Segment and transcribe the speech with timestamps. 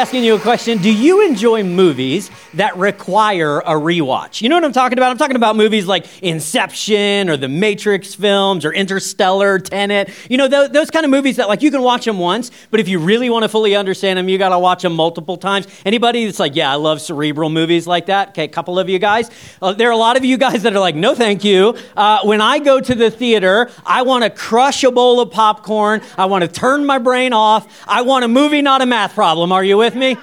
[0.00, 0.78] asking you a question.
[0.78, 4.40] Do you enjoy movies that require a rewatch?
[4.40, 5.10] You know what I'm talking about?
[5.10, 10.08] I'm talking about movies like Inception or the Matrix films or Interstellar, Tenet.
[10.30, 12.80] You know, those, those kind of movies that like you can watch them once, but
[12.80, 15.66] if you really want to fully understand them, you got to watch them multiple times.
[15.84, 18.30] Anybody that's like, yeah, I love cerebral movies like that?
[18.30, 19.30] Okay, a couple of you guys.
[19.60, 21.76] Uh, there are a lot of you guys that are like, no, thank you.
[21.94, 26.00] Uh, when I go to the theater, I want to crush a bowl of popcorn.
[26.16, 27.84] I want to turn my brain off.
[27.86, 29.52] I want a movie, not a math problem.
[29.52, 30.16] Are you with me?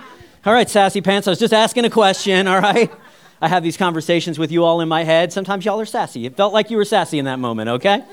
[0.45, 1.27] All right, sassy pants.
[1.27, 2.91] I was just asking a question, all right?
[3.41, 5.31] I have these conversations with you all in my head.
[5.31, 6.25] Sometimes y'all are sassy.
[6.25, 8.03] It felt like you were sassy in that moment, okay?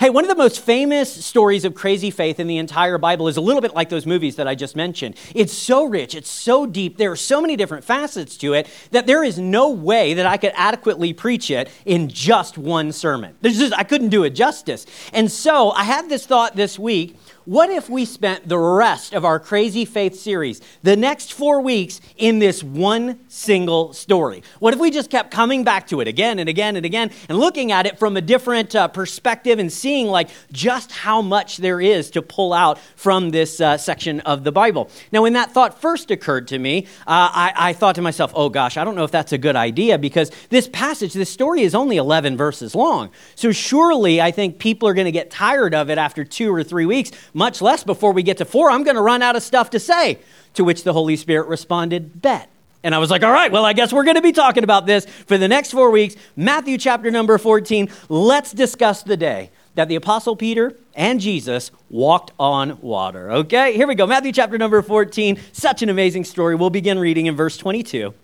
[0.00, 3.36] Hey, one of the most famous stories of crazy faith in the entire Bible is
[3.36, 5.16] a little bit like those movies that I just mentioned.
[5.34, 9.08] It's so rich, it's so deep, there are so many different facets to it that
[9.08, 13.34] there is no way that I could adequately preach it in just one sermon.
[13.40, 14.86] There's just, I couldn't do it justice.
[15.12, 17.16] And so I had this thought this week
[17.48, 21.98] what if we spent the rest of our Crazy Faith series, the next four weeks,
[22.18, 24.42] in this one single story?
[24.58, 27.38] What if we just kept coming back to it again and again and again and
[27.38, 31.80] looking at it from a different uh, perspective and seeing like just how much there
[31.80, 34.90] is to pull out from this uh, section of the Bible?
[35.10, 38.50] Now, when that thought first occurred to me, uh, I, I thought to myself, oh
[38.50, 41.74] gosh, I don't know if that's a good idea because this passage, this story is
[41.74, 43.08] only 11 verses long.
[43.36, 46.62] So surely I think people are going to get tired of it after two or
[46.62, 48.70] three weeks much less before we get to four.
[48.70, 50.18] I'm going to run out of stuff to say.
[50.54, 52.50] To which the Holy Spirit responded, Bet.
[52.82, 54.86] And I was like, all right, well, I guess we're going to be talking about
[54.86, 56.16] this for the next four weeks.
[56.36, 57.88] Matthew chapter number 14.
[58.08, 63.30] Let's discuss the day that the Apostle Peter and Jesus walked on water.
[63.30, 64.06] Okay, here we go.
[64.06, 65.38] Matthew chapter number 14.
[65.52, 66.56] Such an amazing story.
[66.56, 68.14] We'll begin reading in verse 22.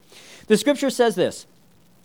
[0.46, 1.46] The scripture says this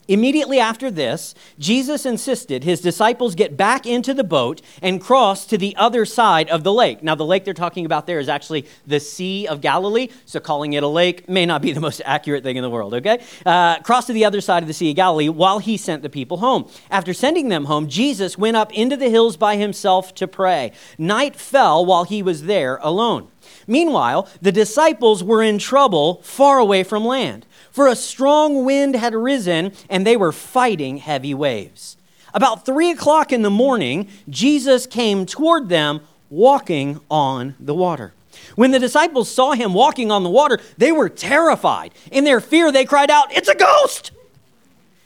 [0.10, 5.56] Immediately after this, Jesus insisted his disciples get back into the boat and cross to
[5.56, 7.04] the other side of the lake.
[7.04, 10.74] Now, the lake they're talking about there is actually the Sea of Galilee, so calling
[10.74, 13.22] it a lake may not be the most accurate thing in the world, okay?
[13.46, 16.10] Uh, cross to the other side of the Sea of Galilee while he sent the
[16.10, 16.68] people home.
[16.90, 20.72] After sending them home, Jesus went up into the hills by himself to pray.
[20.98, 23.28] Night fell while he was there alone.
[23.70, 29.14] Meanwhile, the disciples were in trouble far away from land for a strong wind had
[29.14, 31.98] risen and they were fighting heavy waves.
[32.34, 38.14] About three o'clock in the morning, Jesus came toward them walking on the water.
[38.56, 41.94] When the disciples saw him walking on the water, they were terrified.
[42.12, 44.12] In their fear, they cried out, It's a ghost!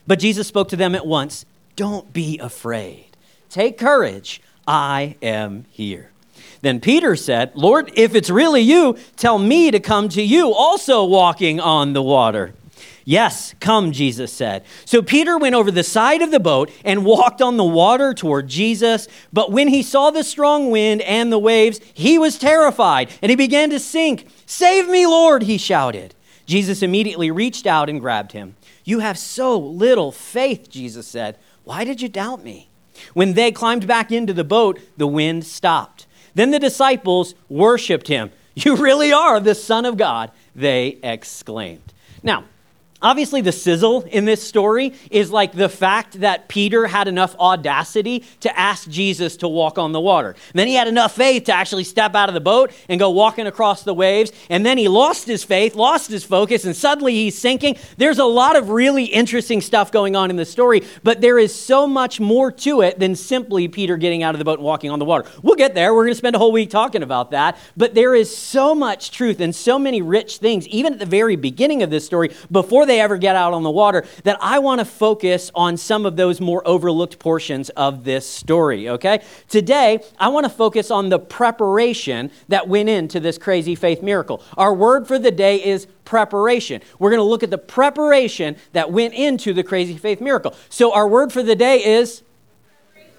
[0.05, 3.17] But Jesus spoke to them at once Don't be afraid.
[3.49, 4.41] Take courage.
[4.67, 6.12] I am here.
[6.63, 11.03] Then Peter said, Lord, if it's really you, tell me to come to you, also
[11.03, 12.53] walking on the water.
[13.03, 14.63] Yes, come, Jesus said.
[14.85, 18.47] So Peter went over the side of the boat and walked on the water toward
[18.47, 19.09] Jesus.
[19.33, 23.35] But when he saw the strong wind and the waves, he was terrified and he
[23.35, 24.29] began to sink.
[24.45, 26.15] Save me, Lord, he shouted.
[26.45, 28.55] Jesus immediately reached out and grabbed him.
[28.85, 31.37] You have so little faith, Jesus said.
[31.65, 32.69] Why did you doubt me?
[33.13, 36.07] When they climbed back into the boat, the wind stopped.
[36.35, 38.31] Then the disciples worshiped him.
[38.55, 41.91] You really are the Son of God, they exclaimed.
[42.21, 42.43] Now,
[43.03, 48.23] Obviously, the sizzle in this story is like the fact that Peter had enough audacity
[48.39, 50.29] to ask Jesus to walk on the water.
[50.29, 53.09] And then he had enough faith to actually step out of the boat and go
[53.09, 54.31] walking across the waves.
[54.49, 57.75] And then he lost his faith, lost his focus, and suddenly he's sinking.
[57.97, 61.53] There's a lot of really interesting stuff going on in the story, but there is
[61.53, 64.91] so much more to it than simply Peter getting out of the boat and walking
[64.91, 65.29] on the water.
[65.41, 65.93] We'll get there.
[65.93, 67.57] We're going to spend a whole week talking about that.
[67.75, 71.35] But there is so much truth and so many rich things, even at the very
[71.35, 74.59] beginning of this story, before they they ever get out on the water, that I
[74.59, 79.23] want to focus on some of those more overlooked portions of this story, okay?
[79.49, 84.43] Today, I want to focus on the preparation that went into this crazy faith miracle.
[84.57, 86.81] Our word for the day is preparation.
[86.99, 90.55] We're going to look at the preparation that went into the crazy faith miracle.
[90.69, 92.21] So, our word for the day is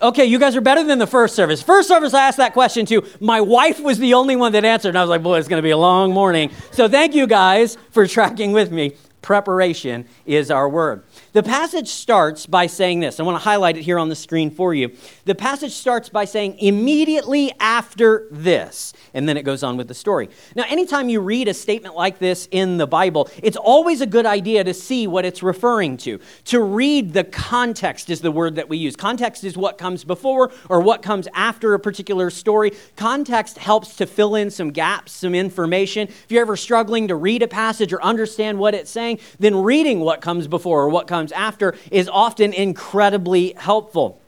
[0.03, 1.63] okay, you guys are better than the first service.
[1.63, 3.05] First service, I asked that question to.
[3.21, 5.59] My wife was the only one that answered, and I was like, boy, it's going
[5.59, 6.51] to be a long morning.
[6.73, 11.03] So thank you guys for tracking with me preparation is our word.
[11.35, 13.19] The passage starts by saying this.
[13.19, 14.93] I want to highlight it here on the screen for you.
[15.25, 19.95] The passage starts by saying, immediately after this, and then it goes on with the
[19.95, 20.31] story.
[20.55, 24.27] Now, anytime you read a statement like this in the Bible, it's always a good
[24.27, 26.21] idea to see what it's referring to.
[26.45, 28.95] To read the context is the word that we use.
[28.95, 32.71] Context is what comes before or what comes after a particular story.
[32.95, 36.07] Context helps to fill in some gaps, some information.
[36.07, 39.99] If you're ever struggling to read a passage or understand what it's saying, then reading
[39.99, 44.21] what comes before or what comes after is often incredibly helpful.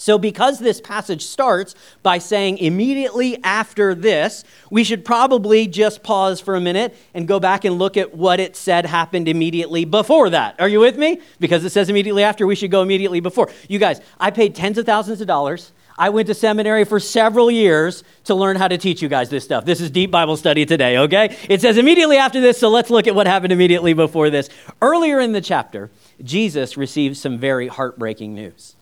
[0.00, 1.74] So, because this passage starts
[2.04, 7.40] by saying immediately after this, we should probably just pause for a minute and go
[7.40, 10.54] back and look at what it said happened immediately before that.
[10.60, 11.20] Are you with me?
[11.40, 13.50] Because it says immediately after, we should go immediately before.
[13.68, 15.72] You guys, I paid tens of thousands of dollars.
[15.98, 19.42] I went to seminary for several years to learn how to teach you guys this
[19.42, 19.64] stuff.
[19.64, 21.36] This is deep Bible study today, okay?
[21.48, 24.48] It says immediately after this, so let's look at what happened immediately before this.
[24.80, 25.90] Earlier in the chapter,
[26.22, 28.76] Jesus received some very heartbreaking news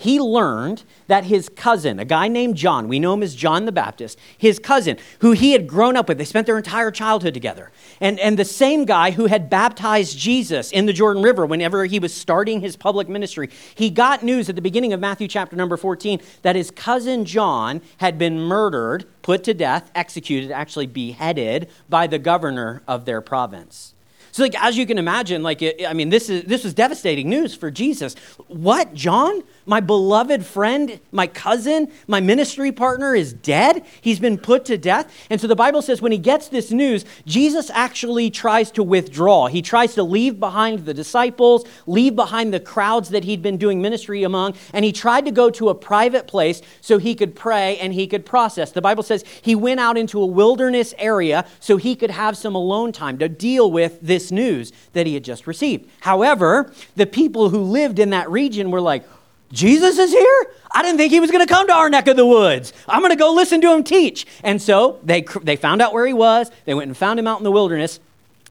[0.00, 3.72] he learned that his cousin, a guy named John, we know him as John the
[3.72, 7.70] Baptist, his cousin, who he had grown up with, they spent their entire childhood together,
[8.00, 11.98] and, and the same guy who had baptized Jesus in the Jordan River whenever he
[11.98, 15.76] was starting his public ministry, he got news at the beginning of Matthew chapter number
[15.76, 22.06] 14 that his cousin John had been murdered, put to death, executed, actually beheaded by
[22.06, 23.92] the governor of their province.
[24.40, 27.28] So, like as you can imagine, like it, I mean, this is this was devastating
[27.28, 28.14] news for Jesus.
[28.46, 29.42] What, John?
[29.70, 33.84] My beloved friend, my cousin, my ministry partner is dead.
[34.00, 35.14] He's been put to death.
[35.30, 39.46] And so the Bible says when he gets this news, Jesus actually tries to withdraw.
[39.46, 43.80] He tries to leave behind the disciples, leave behind the crowds that he'd been doing
[43.80, 47.78] ministry among, and he tried to go to a private place so he could pray
[47.78, 48.72] and he could process.
[48.72, 52.56] The Bible says he went out into a wilderness area so he could have some
[52.56, 55.88] alone time to deal with this news that he had just received.
[56.00, 59.04] However, the people who lived in that region were like,
[59.52, 60.46] Jesus is here?
[60.72, 62.72] I didn't think he was going to come to our neck of the woods.
[62.88, 64.26] I'm going to go listen to him teach.
[64.44, 66.50] And so they, they found out where he was.
[66.64, 67.98] They went and found him out in the wilderness.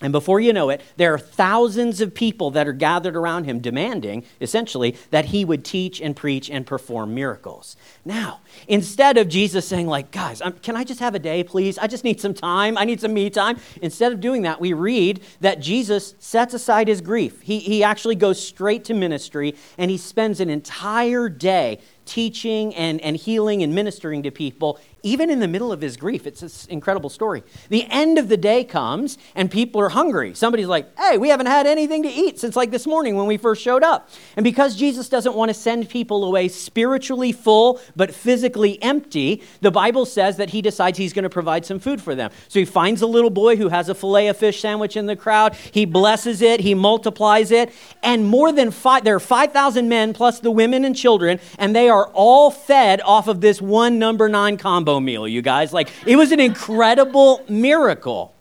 [0.02, 3.60] And before you know it, there are thousands of people that are gathered around him
[3.60, 7.76] demanding, essentially, that he would teach and preach and perform miracles.
[8.06, 11.78] Now, instead of Jesus saying, like, guys, um, can I just have a day, please?
[11.78, 12.78] I just need some time.
[12.78, 13.58] I need some me time.
[13.82, 17.42] Instead of doing that, we read that Jesus sets aside his grief.
[17.42, 21.80] He, he actually goes straight to ministry and he spends an entire day
[22.10, 26.28] teaching and, and healing and ministering to people even in the middle of his grief.
[26.28, 27.44] It's this incredible story.
[27.70, 30.34] The end of the day comes and people are hungry.
[30.34, 33.38] Somebody's like, hey, we haven't had anything to eat since like this morning when we
[33.38, 34.10] first showed up.
[34.36, 39.72] And because Jesus doesn't want to send people away spiritually full but physically empty, the
[39.72, 42.32] Bible says that he decides he's going to provide some food for them.
[42.48, 45.16] So he finds a little boy who has a filet of fish sandwich in the
[45.16, 45.56] crowd.
[45.56, 47.72] He blesses it, he multiplies it,
[48.04, 51.90] and more than five, there are 5,000 men plus the women and children, and they
[51.90, 55.74] are all fed off of this one number nine combo combo meal, you guys.
[55.74, 58.34] Like, it was an incredible miracle.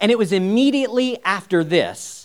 [0.00, 2.23] And it was immediately after this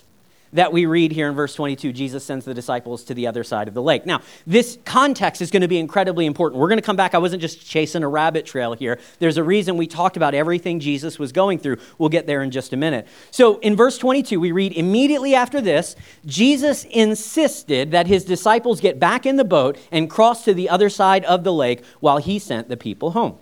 [0.54, 3.68] that we read here in verse 22 Jesus sends the disciples to the other side
[3.68, 4.06] of the lake.
[4.06, 6.60] Now, this context is going to be incredibly important.
[6.60, 7.14] We're going to come back.
[7.14, 9.00] I wasn't just chasing a rabbit trail here.
[9.20, 11.78] There's a reason we talked about everything Jesus was going through.
[11.98, 13.08] We'll get there in just a minute.
[13.32, 19.00] So, in verse 22, we read immediately after this, Jesus insisted that his disciples get
[19.00, 22.40] back in the boat and cross to the other side of the lake while he
[22.40, 23.38] sent the people home.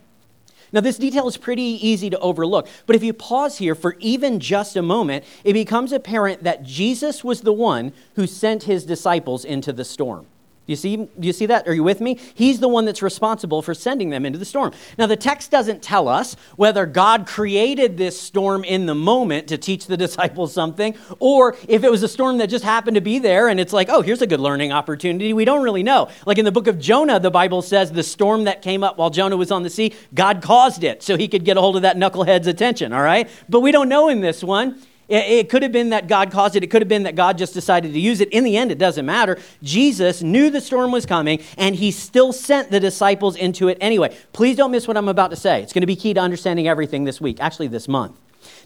[0.72, 4.40] Now, this detail is pretty easy to overlook, but if you pause here for even
[4.40, 9.46] just a moment, it becomes apparent that Jesus was the one who sent his disciples
[9.46, 10.26] into the storm.
[10.68, 11.68] You see, do you see that?
[11.68, 12.20] Are you with me?
[12.36, 14.74] He's the one that's responsible for sending them into the storm.
[14.98, 19.58] Now, the text doesn't tell us whether God created this storm in the moment to
[19.58, 23.18] teach the disciples something, or if it was a storm that just happened to be
[23.18, 25.32] there and it's like, oh, here's a good learning opportunity.
[25.32, 26.10] We don't really know.
[26.26, 29.10] Like in the book of Jonah, the Bible says the storm that came up while
[29.10, 31.84] Jonah was on the sea, God caused it so he could get a hold of
[31.84, 33.30] that knucklehead's attention, all right?
[33.48, 34.82] But we don't know in this one.
[35.10, 36.64] It could have been that God caused it.
[36.64, 38.28] It could have been that God just decided to use it.
[38.30, 39.40] In the end, it doesn't matter.
[39.64, 44.14] Jesus knew the storm was coming, and he still sent the disciples into it anyway.
[44.34, 45.62] Please don't miss what I'm about to say.
[45.62, 48.20] It's going to be key to understanding everything this week, actually, this month.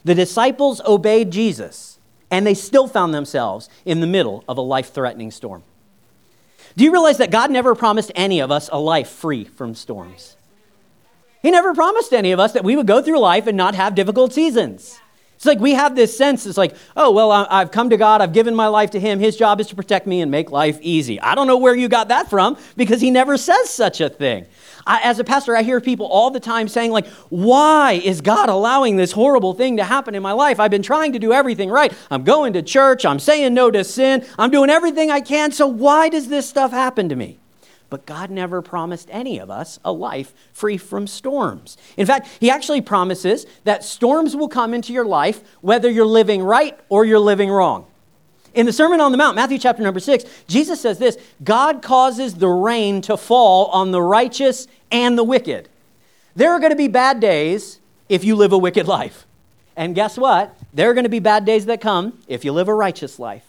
[0.04, 4.92] The disciples obeyed Jesus, and they still found themselves in the middle of a life
[4.92, 5.62] threatening storm.
[6.76, 10.36] Do you realize that God never promised any of us a life free from storms?
[11.40, 13.94] He never promised any of us that we would go through life and not have
[13.94, 14.98] difficult seasons.
[15.42, 18.32] It's like we have this sense, it's like, oh, well, I've come to God, I've
[18.32, 21.20] given my life to Him, His job is to protect me and make life easy.
[21.20, 24.46] I don't know where you got that from because He never says such a thing.
[24.86, 28.50] I, as a pastor, I hear people all the time saying, like, why is God
[28.50, 30.60] allowing this horrible thing to happen in my life?
[30.60, 31.92] I've been trying to do everything right.
[32.08, 35.66] I'm going to church, I'm saying no to sin, I'm doing everything I can, so
[35.66, 37.40] why does this stuff happen to me?
[37.92, 41.76] But God never promised any of us a life free from storms.
[41.98, 46.42] In fact, He actually promises that storms will come into your life whether you're living
[46.42, 47.84] right or you're living wrong.
[48.54, 52.36] In the Sermon on the Mount, Matthew chapter number six, Jesus says this God causes
[52.36, 55.68] the rain to fall on the righteous and the wicked.
[56.34, 59.26] There are going to be bad days if you live a wicked life.
[59.76, 60.56] And guess what?
[60.72, 63.44] There are going to be bad days that come if you live a righteous life.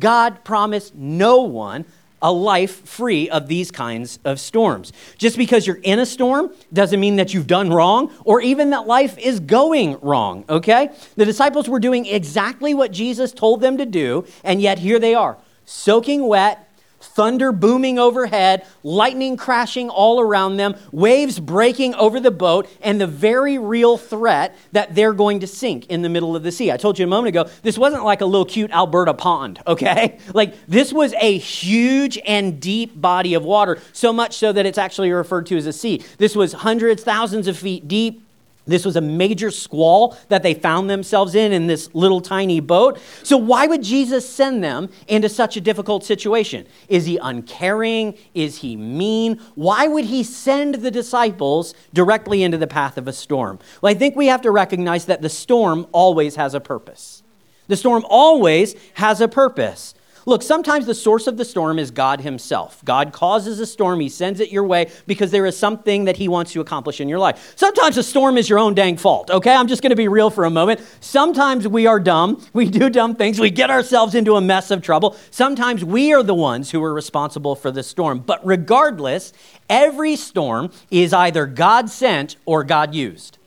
[0.00, 1.84] God promised no one
[2.24, 4.92] a life free of these kinds of storms.
[5.18, 8.86] Just because you're in a storm doesn't mean that you've done wrong or even that
[8.86, 10.88] life is going wrong, okay?
[11.16, 15.14] The disciples were doing exactly what Jesus told them to do, and yet here they
[15.14, 16.73] are, soaking wet
[17.04, 23.06] thunder booming overhead, lightning crashing all around them, waves breaking over the boat, and the
[23.06, 26.72] very real threat that they're going to sink in the middle of the sea.
[26.72, 30.18] I told you a moment ago, this wasn't like a little cute Alberta pond, okay?
[30.32, 34.78] Like, this was a huge and deep body of water, so much so that it's
[34.78, 36.02] actually referred to as a sea.
[36.18, 38.22] This was hundreds, thousands of feet deep
[38.66, 42.98] this was a major squall that they found themselves in in this little tiny boat.
[43.22, 46.66] So, why would Jesus send them into such a difficult situation?
[46.88, 48.16] Is he uncaring?
[48.32, 49.40] Is he mean?
[49.54, 53.58] Why would he send the disciples directly into the path of a storm?
[53.82, 57.22] Well, I think we have to recognize that the storm always has a purpose.
[57.66, 59.94] The storm always has a purpose.
[60.26, 62.82] Look, sometimes the source of the storm is God Himself.
[62.84, 66.28] God causes a storm, He sends it your way because there is something that He
[66.28, 67.52] wants to accomplish in your life.
[67.56, 69.54] Sometimes the storm is your own dang fault, okay?
[69.54, 70.80] I'm just gonna be real for a moment.
[71.00, 74.82] Sometimes we are dumb, we do dumb things, we get ourselves into a mess of
[74.82, 75.16] trouble.
[75.30, 78.20] Sometimes we are the ones who are responsible for the storm.
[78.20, 79.32] But regardless,
[79.68, 83.38] every storm is either God sent or God used.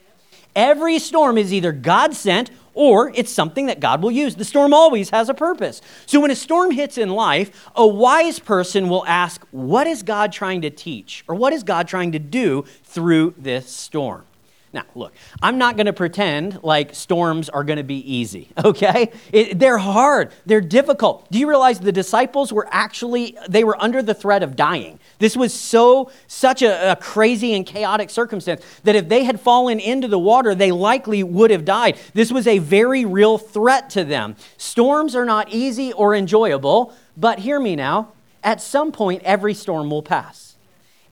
[0.54, 4.36] Every storm is either God sent or it's something that God will use.
[4.36, 5.82] The storm always has a purpose.
[6.06, 10.32] So when a storm hits in life, a wise person will ask, What is God
[10.32, 11.24] trying to teach?
[11.26, 14.27] Or what is God trying to do through this storm?
[14.72, 19.12] Now, look, I'm not going to pretend like storms are going to be easy, okay?
[19.32, 21.30] It, they're hard, they're difficult.
[21.30, 24.98] Do you realize the disciples were actually they were under the threat of dying?
[25.18, 29.80] This was so such a, a crazy and chaotic circumstance that if they had fallen
[29.80, 31.96] into the water, they likely would have died.
[32.12, 34.36] This was a very real threat to them.
[34.58, 38.12] Storms are not easy or enjoyable, but hear me now,
[38.44, 40.56] at some point every storm will pass.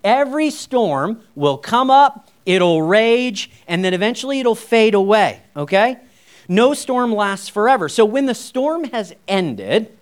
[0.05, 5.99] Every storm will come up it'll rage, and then eventually it'll fade away, okay?
[6.49, 7.89] No storm lasts forever.
[7.89, 9.93] So when the storm has ended,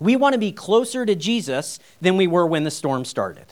[0.00, 3.46] we want to be closer to Jesus than we were when the storm started.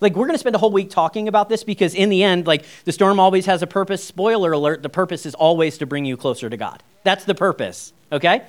[0.00, 2.46] Like, we're going to spend a whole week talking about this because, in the end,
[2.46, 4.04] like, the storm always has a purpose.
[4.04, 6.82] Spoiler alert, the purpose is always to bring you closer to God.
[7.02, 8.42] That's the purpose, okay?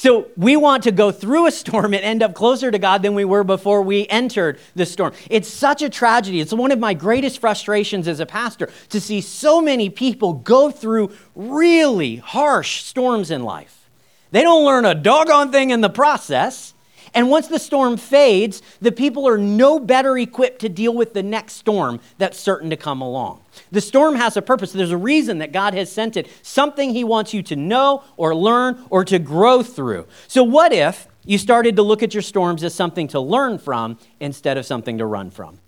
[0.00, 3.14] So we want to go through a storm and end up closer to God than
[3.14, 5.12] we were before we entered the storm.
[5.28, 6.40] It's such a tragedy.
[6.40, 10.70] It's one of my greatest frustrations as a pastor to see so many people go
[10.70, 13.90] through really harsh storms in life.
[14.30, 16.72] They don't learn a doggone thing in the process.
[17.14, 21.22] And once the storm fades, the people are no better equipped to deal with the
[21.22, 23.40] next storm that's certain to come along.
[23.72, 24.72] The storm has a purpose.
[24.72, 28.34] There's a reason that God has sent it, something He wants you to know or
[28.34, 30.06] learn or to grow through.
[30.28, 33.98] So, what if you started to look at your storms as something to learn from
[34.20, 35.58] instead of something to run from?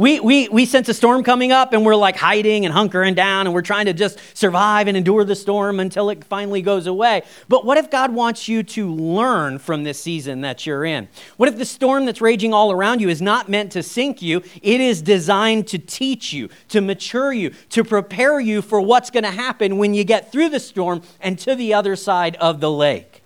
[0.00, 3.46] We, we, we sense a storm coming up and we're like hiding and hunkering down
[3.46, 7.20] and we're trying to just survive and endure the storm until it finally goes away.
[7.48, 11.06] But what if God wants you to learn from this season that you're in?
[11.36, 14.42] What if the storm that's raging all around you is not meant to sink you?
[14.62, 19.24] It is designed to teach you, to mature you, to prepare you for what's going
[19.24, 22.70] to happen when you get through the storm and to the other side of the
[22.70, 23.22] lake.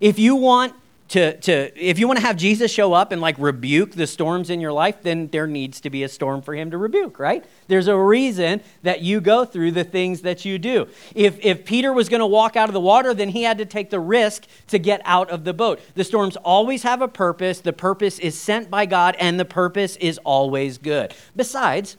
[0.00, 0.74] If you want
[1.08, 4.50] to, to if you want to have Jesus show up and like rebuke the storms
[4.50, 7.44] in your life, then there needs to be a storm for him to rebuke, right?
[7.66, 10.86] There's a reason that you go through the things that you do.
[11.14, 13.64] If, if Peter was going to walk out of the water, then he had to
[13.64, 15.80] take the risk to get out of the boat.
[15.94, 17.60] The storms always have a purpose.
[17.60, 21.14] The purpose is sent by God, and the purpose is always good.
[21.34, 21.96] Besides,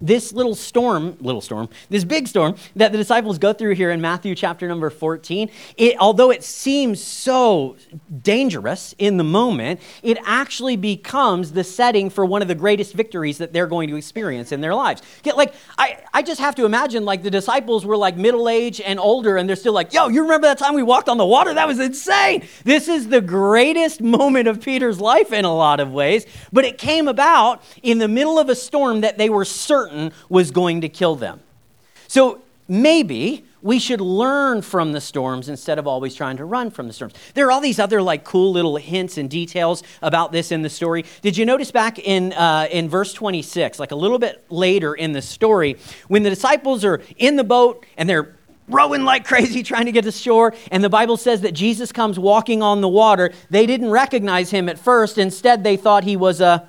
[0.00, 4.00] this little storm, little storm, this big storm that the disciples go through here in
[4.00, 7.76] Matthew chapter number 14, it, although it seems so
[8.22, 13.38] dangerous in the moment, it actually becomes the setting for one of the greatest victories
[13.38, 15.02] that they're going to experience in their lives.
[15.22, 18.80] Get, like, I, I just have to imagine like the disciples were like middle age
[18.80, 21.26] and older, and they're still like, yo, you remember that time we walked on the
[21.26, 21.52] water?
[21.54, 22.46] That was insane.
[22.64, 26.78] This is the greatest moment of Peter's life in a lot of ways, but it
[26.78, 30.80] came about in the middle of a storm that they were certain certain was going
[30.82, 31.40] to kill them.
[32.08, 36.86] So maybe we should learn from the storms instead of always trying to run from
[36.86, 37.14] the storms.
[37.34, 40.70] There are all these other like cool little hints and details about this in the
[40.70, 41.04] story.
[41.20, 45.12] Did you notice back in uh, in verse 26, like a little bit later in
[45.12, 45.76] the story,
[46.08, 50.04] when the disciples are in the boat and they're rowing like crazy trying to get
[50.04, 53.90] to shore and the bible says that jesus comes walking on the water they didn't
[53.90, 56.64] recognize him at first instead they thought he was a,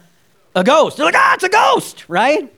[0.56, 2.52] a ghost they're like ah it's a ghost right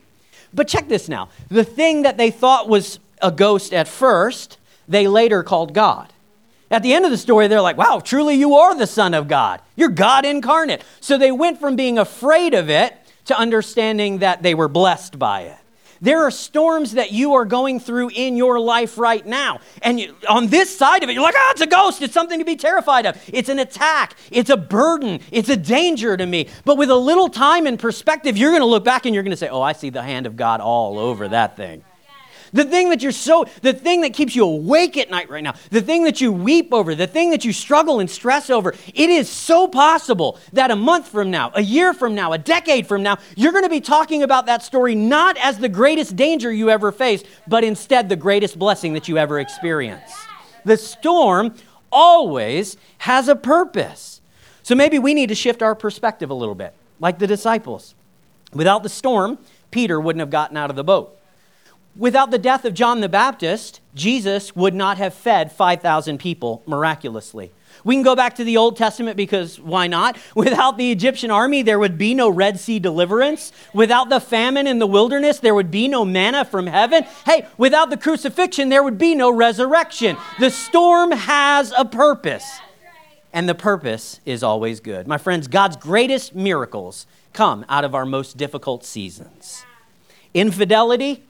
[0.54, 1.28] but check this now.
[1.48, 4.58] The thing that they thought was a ghost at first,
[4.88, 6.12] they later called God.
[6.70, 9.28] At the end of the story, they're like, wow, truly you are the Son of
[9.28, 9.60] God.
[9.76, 10.82] You're God incarnate.
[11.00, 12.96] So they went from being afraid of it
[13.26, 15.58] to understanding that they were blessed by it.
[16.00, 19.60] There are storms that you are going through in your life right now.
[19.82, 22.02] And you, on this side of it, you're like, oh, it's a ghost.
[22.02, 23.22] It's something to be terrified of.
[23.32, 24.16] It's an attack.
[24.30, 25.20] It's a burden.
[25.30, 26.48] It's a danger to me.
[26.64, 29.30] But with a little time and perspective, you're going to look back and you're going
[29.30, 31.84] to say, oh, I see the hand of God all over that thing.
[32.54, 35.54] The thing that you're so, the thing that keeps you awake at night right now,
[35.70, 39.10] the thing that you weep over, the thing that you struggle and stress over, it
[39.10, 43.02] is so possible that a month from now, a year from now, a decade from
[43.02, 46.70] now, you're going to be talking about that story not as the greatest danger you
[46.70, 50.14] ever faced, but instead the greatest blessing that you ever experienced.
[50.64, 51.56] The storm
[51.90, 54.20] always has a purpose.
[54.62, 57.96] So maybe we need to shift our perspective a little bit, like the disciples.
[58.52, 59.38] Without the storm,
[59.72, 61.18] Peter wouldn't have gotten out of the boat.
[61.96, 67.52] Without the death of John the Baptist, Jesus would not have fed 5,000 people miraculously.
[67.84, 70.16] We can go back to the Old Testament because why not?
[70.34, 73.52] Without the Egyptian army, there would be no Red Sea deliverance.
[73.72, 77.04] Without the famine in the wilderness, there would be no manna from heaven.
[77.26, 80.16] Hey, without the crucifixion, there would be no resurrection.
[80.40, 82.58] The storm has a purpose,
[83.32, 85.06] and the purpose is always good.
[85.06, 89.64] My friends, God's greatest miracles come out of our most difficult seasons.
[90.32, 91.22] Infidelity,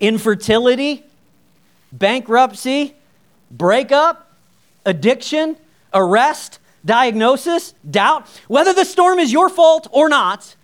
[0.00, 1.04] infertility,
[1.92, 2.94] bankruptcy,
[3.50, 4.30] breakup,
[4.86, 5.56] addiction,
[5.92, 8.26] arrest, diagnosis, doubt.
[8.48, 10.56] Whether the storm is your fault or not,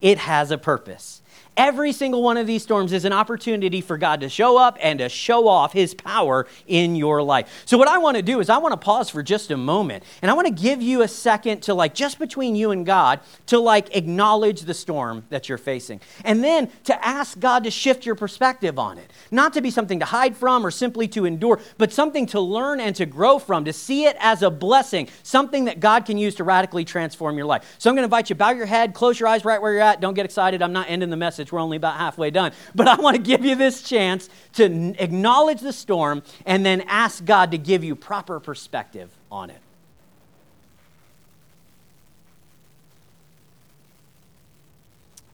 [0.00, 1.21] it has a purpose.
[1.56, 5.00] Every single one of these storms is an opportunity for God to show up and
[5.00, 7.64] to show off his power in your life.
[7.66, 10.02] So, what I want to do is, I want to pause for just a moment
[10.22, 13.20] and I want to give you a second to, like, just between you and God,
[13.46, 16.00] to, like, acknowledge the storm that you're facing.
[16.24, 19.12] And then to ask God to shift your perspective on it.
[19.30, 22.80] Not to be something to hide from or simply to endure, but something to learn
[22.80, 26.34] and to grow from, to see it as a blessing, something that God can use
[26.36, 27.76] to radically transform your life.
[27.76, 29.82] So, I'm going to invite you, bow your head, close your eyes right where you're
[29.82, 30.00] at.
[30.00, 30.62] Don't get excited.
[30.62, 31.52] I'm not ending the message message.
[31.52, 32.52] We're only about halfway done.
[32.74, 37.24] But I want to give you this chance to acknowledge the storm and then ask
[37.24, 39.60] God to give you proper perspective on it.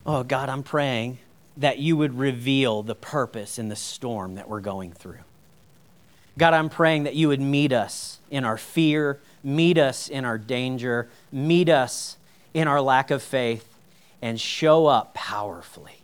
[0.06, 1.18] Oh, God, I'm praying
[1.58, 5.18] that you would reveal the purpose in the storm that we're going through.
[6.38, 10.38] God, I'm praying that you would meet us in our fear, meet us in our
[10.38, 12.16] danger, meet us
[12.54, 13.68] in our lack of faith,
[14.22, 15.97] and show up powerfully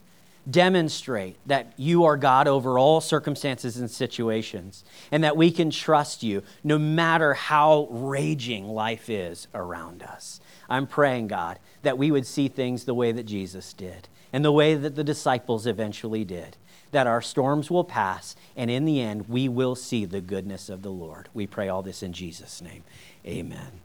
[0.51, 6.23] demonstrate that you are God over all circumstances and situations, and that we can trust
[6.23, 10.41] you no matter how raging life is around us.
[10.69, 14.53] I'm praying, God, that we would see things the way that Jesus did and the
[14.53, 16.57] way that the disciples eventually did.
[16.91, 20.83] That our storms will pass, and in the end, we will see the goodness of
[20.83, 21.29] the Lord.
[21.35, 22.85] We pray all this in Jesus' name.
[23.27, 23.81] Amen.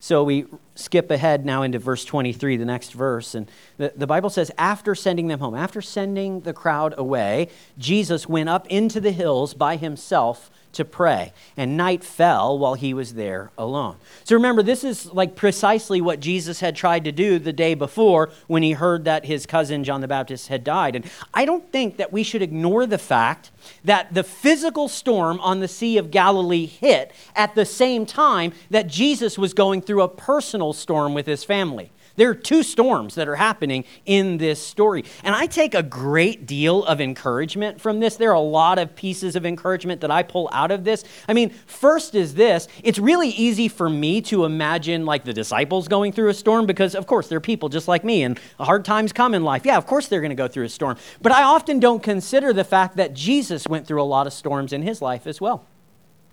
[0.00, 0.46] So we
[0.78, 3.34] skip ahead now into verse 23, the next verse.
[3.34, 8.28] And the, the Bible says, after sending them home, after sending the crowd away, Jesus
[8.28, 11.32] went up into the hills by himself to pray.
[11.56, 13.96] And night fell while he was there alone.
[14.24, 18.30] So remember, this is like precisely what Jesus had tried to do the day before
[18.46, 20.94] when he heard that his cousin John the Baptist had died.
[20.94, 23.50] And I don't think that we should ignore the fact
[23.84, 28.86] that the physical storm on the Sea of Galilee hit at the same time that
[28.86, 31.90] Jesus was going through a personal storm with his family.
[32.18, 35.04] There are two storms that are happening in this story.
[35.22, 38.16] And I take a great deal of encouragement from this.
[38.16, 41.04] There are a lot of pieces of encouragement that I pull out of this.
[41.28, 45.86] I mean, first is this it's really easy for me to imagine like the disciples
[45.86, 49.12] going through a storm because, of course, they're people just like me and hard times
[49.12, 49.64] come in life.
[49.64, 50.96] Yeah, of course they're going to go through a storm.
[51.22, 54.72] But I often don't consider the fact that Jesus went through a lot of storms
[54.72, 55.64] in his life as well.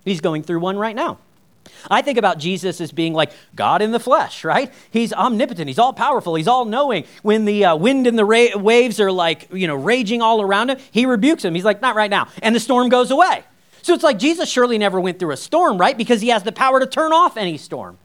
[0.03, 1.19] He's going through one right now.
[1.89, 4.73] I think about Jesus as being like God in the flesh, right?
[4.91, 5.67] He's omnipotent.
[5.67, 6.35] He's all powerful.
[6.35, 7.05] He's all knowing.
[7.21, 10.69] When the uh, wind and the ra- waves are like, you know, raging all around
[10.69, 11.55] him, he rebukes him.
[11.55, 12.27] He's like, not right now.
[12.41, 13.43] And the storm goes away.
[13.81, 15.97] So it's like Jesus surely never went through a storm, right?
[15.97, 17.99] Because he has the power to turn off any storm.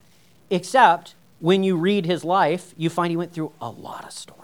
[0.50, 4.39] Except when you read his life, you find he went through a lot of storms.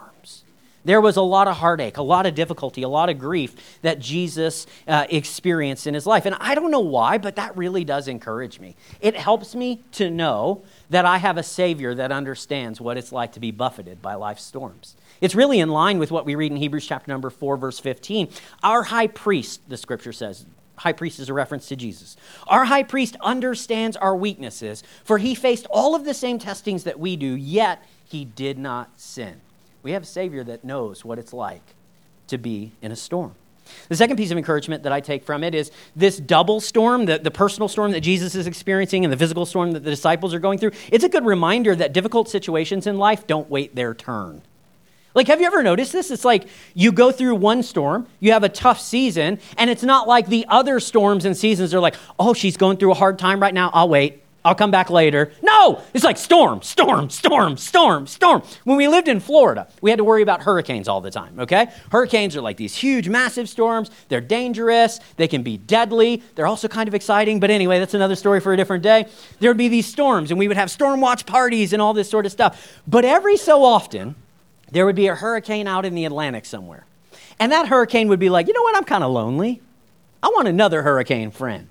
[0.87, 3.99] There was a lot of heartache, a lot of difficulty, a lot of grief that
[3.99, 6.25] Jesus uh, experienced in his life.
[6.25, 8.73] And I don't know why, but that really does encourage me.
[9.01, 13.33] It helps me to know that I have a Savior that understands what it's like
[13.33, 14.95] to be buffeted by life's storms.
[15.19, 18.29] It's really in line with what we read in Hebrews chapter number 4, verse 15.
[18.63, 20.45] Our high priest, the scripture says,
[20.77, 22.15] high priest is a reference to Jesus.
[22.47, 26.97] Our high priest understands our weaknesses, for he faced all of the same testings that
[26.97, 29.41] we do, yet he did not sin.
[29.87, 31.61] We have a Savior that knows what it's like
[32.27, 33.35] to be in a storm.
[33.87, 37.19] The second piece of encouragement that I take from it is this double storm, the,
[37.19, 40.39] the personal storm that Jesus is experiencing and the physical storm that the disciples are
[40.39, 40.71] going through.
[40.91, 44.41] It's a good reminder that difficult situations in life don't wait their turn.
[45.15, 46.11] Like, have you ever noticed this?
[46.11, 50.05] It's like you go through one storm, you have a tough season, and it's not
[50.05, 53.41] like the other storms and seasons are like, oh, she's going through a hard time
[53.41, 54.21] right now, I'll wait.
[54.47, 55.33] I'll come back later.
[55.43, 58.41] No, it's like storm, storm, storm, storm, storm.
[58.63, 61.67] When we lived in Florida, we had to worry about hurricanes all the time, okay?
[61.91, 63.91] Hurricanes are like these huge, massive storms.
[64.07, 66.23] They're dangerous, they can be deadly.
[66.35, 69.07] They're also kind of exciting, but anyway, that's another story for a different day.
[69.39, 72.09] There would be these storms, and we would have storm watch parties and all this
[72.09, 72.81] sort of stuff.
[72.87, 74.15] But every so often,
[74.71, 76.85] there would be a hurricane out in the Atlantic somewhere.
[77.37, 79.61] And that hurricane would be like, you know what, I'm kind of lonely.
[80.23, 81.67] I want another hurricane friend.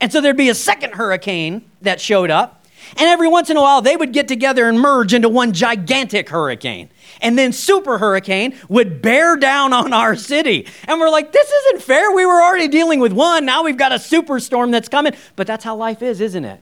[0.00, 2.64] And so there'd be a second hurricane that showed up.
[2.90, 6.28] And every once in a while, they would get together and merge into one gigantic
[6.28, 6.88] hurricane.
[7.20, 10.66] And then super hurricane would bear down on our city.
[10.86, 12.12] And we're like, this isn't fair.
[12.12, 13.44] We were already dealing with one.
[13.44, 15.14] Now we've got a superstorm that's coming.
[15.34, 16.60] But that's how life is, isn't it?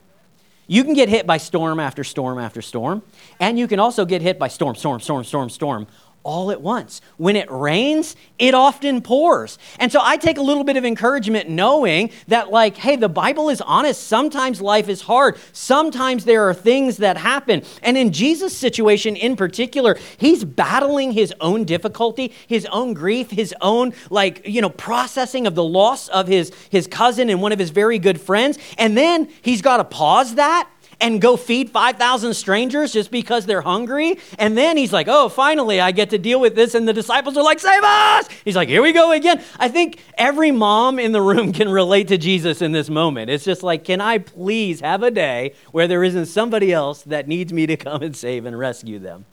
[0.67, 3.03] You can get hit by storm after storm after storm.
[3.39, 5.87] And you can also get hit by storm, storm, storm, storm, storm
[6.25, 7.01] all at once.
[7.19, 9.59] When it rains, it often pours.
[9.79, 13.51] And so I take a little bit of encouragement knowing that, like, hey, the Bible
[13.51, 14.09] is honest.
[14.09, 15.37] Sometimes life is hard.
[15.53, 17.63] Sometimes there are things that happen.
[17.83, 23.55] And in Jesus' situation in particular, he's battling his own difficulty, his own grief, his
[23.61, 27.59] own, like, you know, processing of the loss of his, his cousin and one of
[27.59, 28.59] his very good friends.
[28.79, 30.69] And then he's got to pause that
[31.01, 34.19] and go feed 5,000 strangers just because they're hungry.
[34.39, 36.75] And then he's like, oh, finally, I get to deal with this.
[36.75, 38.29] And the disciples are like, save us.
[38.45, 39.43] He's like, here we go again.
[39.59, 43.31] I think every mom in the room can relate to Jesus in this moment.
[43.31, 47.29] It's just like, can I please have a day where there isn't somebody else that
[47.29, 49.25] needs me to come and save and rescue them?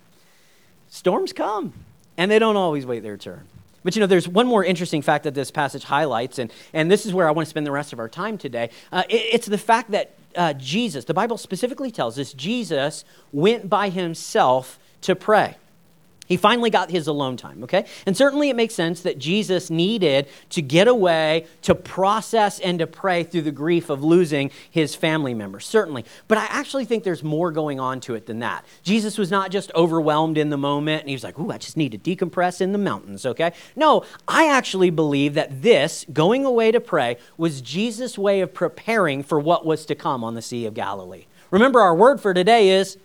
[0.90, 1.74] Storms come,
[2.18, 3.48] and they don't always wait their turn.
[3.84, 7.06] But you know, there's one more interesting fact that this passage highlights, and, and this
[7.06, 8.70] is where I want to spend the rest of our time today.
[8.92, 13.70] Uh, it, it's the fact that uh, Jesus, the Bible specifically tells us, Jesus went
[13.70, 15.56] by himself to pray.
[16.28, 17.86] He finally got his alone time, okay?
[18.06, 22.88] And certainly it makes sense that Jesus needed to get away, to process, and to
[22.88, 26.06] pray through the grief of losing his family members, certainly.
[26.30, 28.64] But I actually think there's more going on to it than that.
[28.82, 31.76] Jesus was not just overwhelmed in the moment and he was like, ooh, I just
[31.76, 33.52] need to decompress in the mountains, okay?
[33.76, 39.22] No, I actually believe that this, going away to pray, was Jesus' way of preparing
[39.22, 41.26] for what was to come on the Sea of Galilee.
[41.50, 42.98] Remember, our word for today is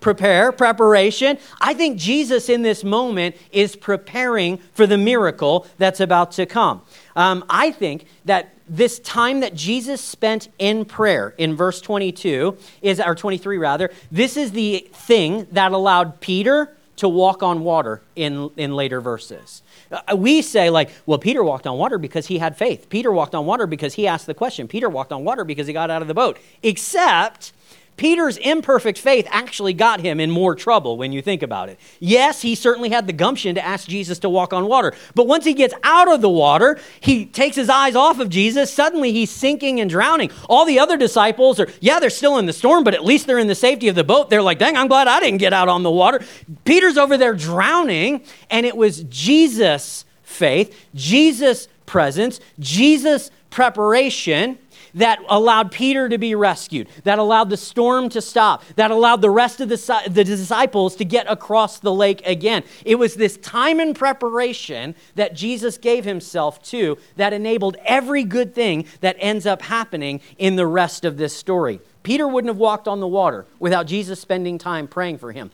[0.00, 1.38] prepare, preparation.
[1.60, 6.82] I think Jesus in this moment is preparing for the miracle that's about to come.
[7.16, 13.00] Um, I think that this time that Jesus spent in prayer in verse 22 is,
[13.00, 18.50] or 23 rather, this is the thing that allowed Peter to walk on water in,
[18.56, 19.62] in later verses.
[19.90, 22.88] Uh, we say, like, well, Peter walked on water because he had faith.
[22.90, 24.68] Peter walked on water because he asked the question.
[24.68, 26.38] Peter walked on water because he got out of the boat.
[26.62, 27.52] Except
[28.00, 31.78] Peter's imperfect faith actually got him in more trouble when you think about it.
[31.98, 34.94] Yes, he certainly had the gumption to ask Jesus to walk on water.
[35.14, 38.72] But once he gets out of the water, he takes his eyes off of Jesus.
[38.72, 40.30] Suddenly he's sinking and drowning.
[40.48, 43.38] All the other disciples are, yeah, they're still in the storm, but at least they're
[43.38, 44.30] in the safety of the boat.
[44.30, 46.24] They're like, dang, I'm glad I didn't get out on the water.
[46.64, 54.58] Peter's over there drowning, and it was Jesus' faith, Jesus' presence, Jesus' preparation
[54.94, 59.30] that allowed Peter to be rescued, that allowed the storm to stop, that allowed the
[59.30, 62.62] rest of the, the disciples to get across the lake again.
[62.84, 68.54] It was this time and preparation that Jesus gave himself to that enabled every good
[68.54, 71.80] thing that ends up happening in the rest of this story.
[72.02, 75.50] Peter wouldn't have walked on the water without Jesus spending time praying for him.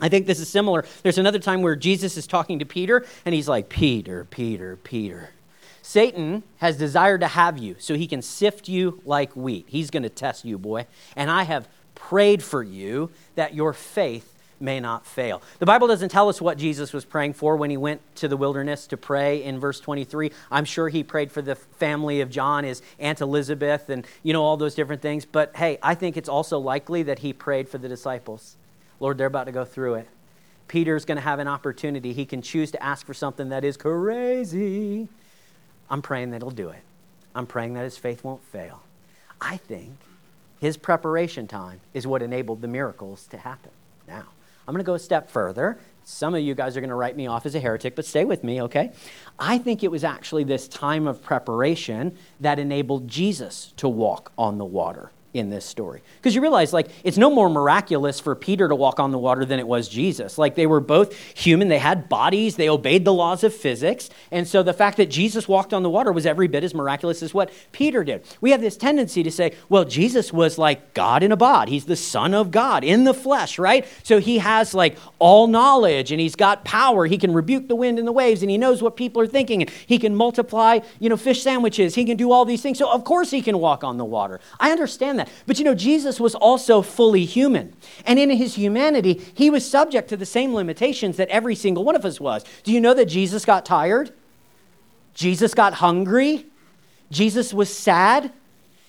[0.00, 0.84] I think this is similar.
[1.02, 5.30] There's another time where Jesus is talking to Peter, and he's like, Peter, Peter, Peter.
[5.86, 9.66] Satan has desired to have you so he can sift you like wheat.
[9.68, 10.88] He's going to test you, boy.
[11.14, 15.40] And I have prayed for you that your faith may not fail.
[15.60, 18.36] The Bible doesn't tell us what Jesus was praying for when he went to the
[18.36, 20.32] wilderness to pray in verse 23.
[20.50, 24.42] I'm sure he prayed for the family of John, his Aunt Elizabeth, and you know,
[24.42, 25.24] all those different things.
[25.24, 28.56] But hey, I think it's also likely that he prayed for the disciples.
[28.98, 30.08] Lord, they're about to go through it.
[30.66, 32.12] Peter's going to have an opportunity.
[32.12, 35.08] He can choose to ask for something that is crazy
[35.90, 36.82] I'm praying that he'll do it.
[37.34, 38.82] I'm praying that his faith won't fail.
[39.40, 39.98] I think
[40.58, 43.70] his preparation time is what enabled the miracles to happen.
[44.08, 44.24] Now,
[44.66, 45.78] I'm going to go a step further.
[46.04, 48.24] Some of you guys are going to write me off as a heretic, but stay
[48.24, 48.92] with me, okay?
[49.38, 54.58] I think it was actually this time of preparation that enabled Jesus to walk on
[54.58, 56.02] the water in this story.
[56.16, 59.44] Because you realize, like, it's no more miraculous for Peter to walk on the water
[59.44, 60.38] than it was Jesus.
[60.38, 64.10] Like, they were both human, they had bodies, they obeyed the laws of physics.
[64.30, 67.22] And so the fact that Jesus walked on the water was every bit as miraculous
[67.22, 68.24] as what Peter did.
[68.40, 71.68] We have this tendency to say, well, Jesus was like God in a bod.
[71.68, 73.86] He's the Son of God in the flesh, right?
[74.02, 77.06] So he has like all knowledge and he's got power.
[77.06, 79.62] He can rebuke the wind and the waves and he knows what people are thinking.
[79.62, 81.94] And he can multiply, you know, fish sandwiches.
[81.94, 82.78] He can do all these things.
[82.78, 84.40] So of course he can walk on the water.
[84.58, 85.25] I understand that.
[85.46, 87.74] But you know, Jesus was also fully human.
[88.04, 91.96] And in his humanity, he was subject to the same limitations that every single one
[91.96, 92.44] of us was.
[92.64, 94.12] Do you know that Jesus got tired?
[95.14, 96.46] Jesus got hungry?
[97.10, 98.32] Jesus was sad?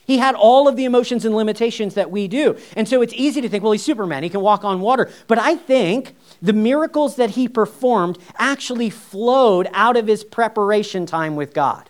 [0.08, 2.58] He had all of the emotions and limitations that we do.
[2.78, 5.10] And so it's easy to think, well, he's Superman, he can walk on water.
[5.28, 11.36] But I think the miracles that he performed actually flowed out of his preparation time
[11.36, 11.87] with God.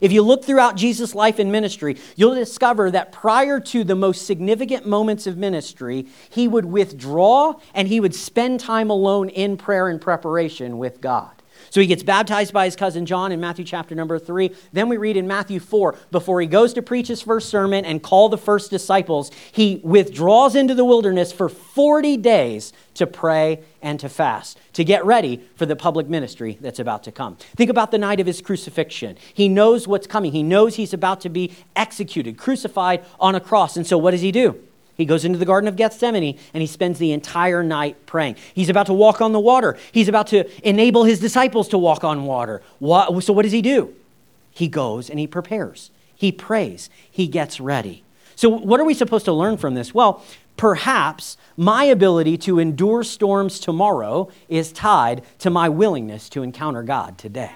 [0.00, 4.26] If you look throughout Jesus' life and ministry, you'll discover that prior to the most
[4.26, 9.88] significant moments of ministry, he would withdraw and he would spend time alone in prayer
[9.88, 11.39] and preparation with God.
[11.70, 14.54] So he gets baptized by his cousin John in Matthew chapter number three.
[14.72, 18.02] Then we read in Matthew 4, before he goes to preach his first sermon and
[18.02, 24.00] call the first disciples, he withdraws into the wilderness for 40 days to pray and
[24.00, 27.36] to fast, to get ready for the public ministry that's about to come.
[27.56, 29.16] Think about the night of his crucifixion.
[29.32, 33.76] He knows what's coming, he knows he's about to be executed, crucified on a cross.
[33.76, 34.60] And so what does he do?
[35.00, 38.36] He goes into the Garden of Gethsemane and he spends the entire night praying.
[38.54, 39.76] He's about to walk on the water.
[39.92, 42.62] He's about to enable his disciples to walk on water.
[42.80, 43.94] So, what does he do?
[44.50, 45.90] He goes and he prepares.
[46.14, 46.90] He prays.
[47.10, 48.04] He gets ready.
[48.36, 49.94] So, what are we supposed to learn from this?
[49.94, 50.22] Well,
[50.56, 57.16] perhaps my ability to endure storms tomorrow is tied to my willingness to encounter God
[57.16, 57.52] today.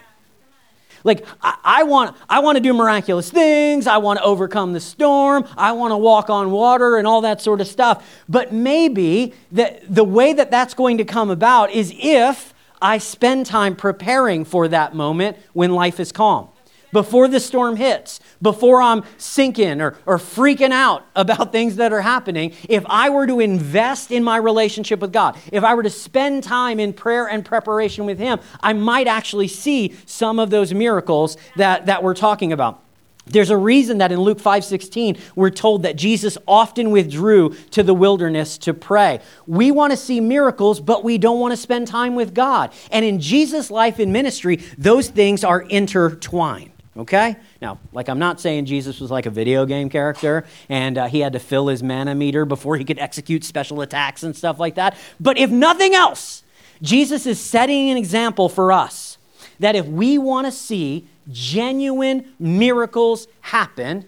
[1.04, 3.86] Like, I, I, want, I want to do miraculous things.
[3.86, 5.46] I want to overcome the storm.
[5.56, 8.22] I want to walk on water and all that sort of stuff.
[8.28, 13.46] But maybe the, the way that that's going to come about is if I spend
[13.46, 16.48] time preparing for that moment when life is calm
[16.94, 22.00] before the storm hits, before I'm sinking or, or freaking out about things that are
[22.00, 25.90] happening, if I were to invest in my relationship with God, if I were to
[25.90, 30.72] spend time in prayer and preparation with Him, I might actually see some of those
[30.72, 32.80] miracles that, that we're talking about.
[33.26, 37.94] There's a reason that in Luke 5:16 we're told that Jesus often withdrew to the
[37.94, 39.20] wilderness to pray.
[39.46, 42.70] We want to see miracles, but we don't want to spend time with God.
[42.92, 46.73] And in Jesus' life and ministry, those things are intertwined.
[46.96, 47.36] Okay?
[47.60, 51.20] Now, like I'm not saying Jesus was like a video game character and uh, he
[51.20, 54.76] had to fill his mana meter before he could execute special attacks and stuff like
[54.76, 54.96] that.
[55.18, 56.44] But if nothing else,
[56.82, 59.18] Jesus is setting an example for us
[59.58, 64.04] that if we want to see genuine miracles happen,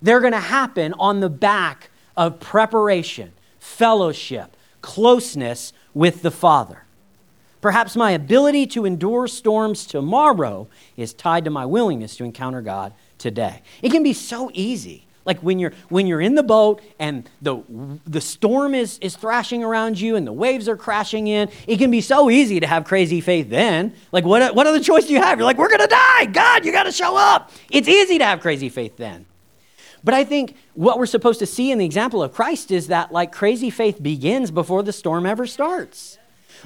[0.00, 6.84] they're going to happen on the back of preparation, fellowship, closeness with the Father.
[7.62, 12.92] Perhaps my ability to endure storms tomorrow is tied to my willingness to encounter God
[13.18, 13.62] today.
[13.80, 15.06] It can be so easy.
[15.24, 17.62] Like when you're when you're in the boat and the
[18.04, 21.92] the storm is is thrashing around you and the waves are crashing in, it can
[21.92, 23.94] be so easy to have crazy faith then.
[24.10, 25.38] Like what what other choice do you have?
[25.38, 26.24] You're like, we're gonna die.
[26.26, 27.52] God, you gotta show up.
[27.70, 29.26] It's easy to have crazy faith then.
[30.02, 33.12] But I think what we're supposed to see in the example of Christ is that
[33.12, 36.18] like crazy faith begins before the storm ever starts.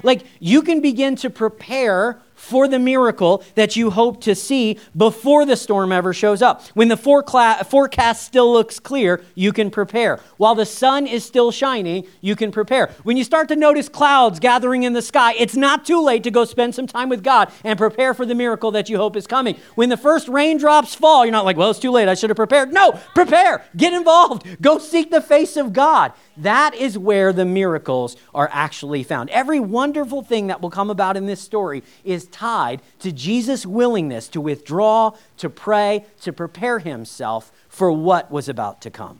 [0.03, 5.45] Like you can begin to prepare for the miracle that you hope to see before
[5.45, 6.65] the storm ever shows up.
[6.69, 10.21] When the forecast still looks clear, you can prepare.
[10.37, 12.91] While the sun is still shining, you can prepare.
[13.03, 16.31] When you start to notice clouds gathering in the sky, it's not too late to
[16.31, 19.27] go spend some time with God and prepare for the miracle that you hope is
[19.27, 19.57] coming.
[19.75, 22.07] When the first raindrops fall, you're not like, well, it's too late.
[22.07, 22.71] I should have prepared.
[22.71, 23.65] No, prepare.
[23.75, 24.61] Get involved.
[24.61, 26.13] Go seek the face of God.
[26.37, 29.31] That is where the miracles are actually found.
[29.31, 34.27] Every wonderful thing that will come about in this story is tied to Jesus' willingness
[34.29, 39.19] to withdraw, to pray, to prepare himself for what was about to come.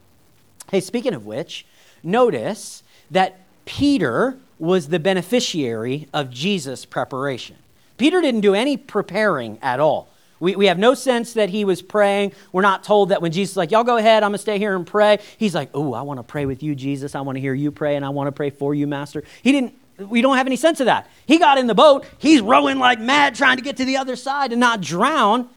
[0.71, 1.65] Hey, speaking of which,
[2.03, 7.55] notice that Peter was the beneficiary of Jesus' preparation.
[7.97, 10.07] Peter didn't do any preparing at all.
[10.39, 12.33] We, we have no sense that he was praying.
[12.51, 14.75] We're not told that when Jesus like, y'all go ahead, I'm going to stay here
[14.75, 15.19] and pray.
[15.37, 17.15] He's like, oh, I want to pray with you, Jesus.
[17.15, 19.23] I want to hear you pray, and I want to pray for you, Master.
[19.41, 21.09] He didn't, we don't have any sense of that.
[21.25, 22.05] He got in the boat.
[22.17, 25.49] He's rowing like mad, trying to get to the other side and not drown.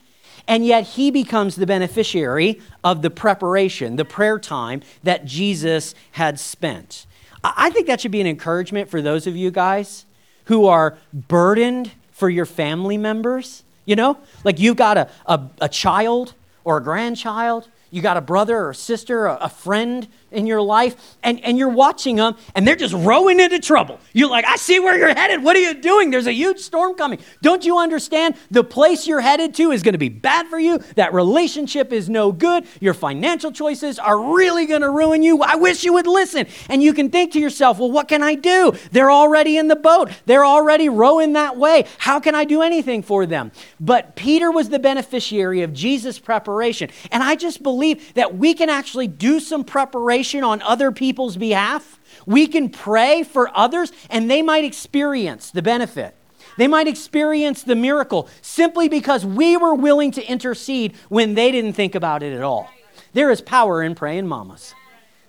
[0.49, 6.41] And yet he becomes the beneficiary of the preparation, the prayer time that Jesus had
[6.41, 7.07] spent.
[7.43, 10.05] I think that should be an encouragement for those of you guys
[10.45, 14.17] who are burdened for your family members you know?
[14.45, 18.73] Like you've got a, a, a child or a grandchild, you got a brother or
[18.73, 22.95] sister, a, a friend in your life, and, and you're watching them and they're just
[22.95, 24.01] rowing into trouble.
[24.13, 25.43] You're like, I see where you're headed.
[25.43, 26.11] What are you doing?
[26.11, 27.19] There's a huge storm coming.
[27.43, 28.37] Don't you understand?
[28.51, 30.79] The place you're headed to is going to be bad for you.
[30.97, 32.65] That relationship is no good.
[32.81, 35.43] Your financial choices are really going to ruin you.
[35.43, 36.47] I wish you would listen.
[36.69, 38.73] And you can think to yourself, well, what can I do?
[38.93, 41.87] They're already in the boat, they're already rowing that way.
[41.99, 43.53] How can I do anything for them?
[43.79, 46.91] But Peter was the beneficiary of Jesus' preparation.
[47.11, 51.99] And I just believe that we can actually do some preparation on other people's behalf.
[52.27, 56.15] We can pray for others, and they might experience the benefit.
[56.57, 61.73] They might experience the miracle simply because we were willing to intercede when they didn't
[61.73, 62.69] think about it at all.
[63.13, 64.75] There is power in praying mamas.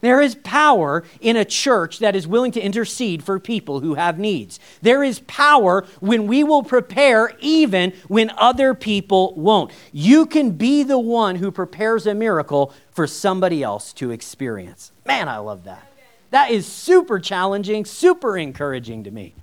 [0.01, 4.19] There is power in a church that is willing to intercede for people who have
[4.19, 4.59] needs.
[4.81, 9.71] There is power when we will prepare even when other people won't.
[9.91, 14.91] You can be the one who prepares a miracle for somebody else to experience.
[15.05, 15.87] Man, I love that.
[16.31, 19.33] That is super challenging, super encouraging to me.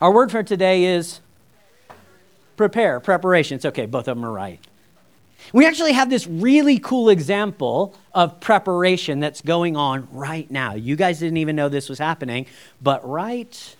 [0.00, 1.20] Our word for today is
[2.56, 3.56] prepare, preparation.
[3.56, 4.60] It's okay, both of them are right.
[5.52, 10.74] We actually have this really cool example of preparation that's going on right now.
[10.74, 12.46] You guys didn't even know this was happening,
[12.82, 13.76] but right